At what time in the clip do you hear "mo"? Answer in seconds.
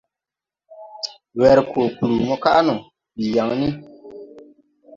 2.27-2.35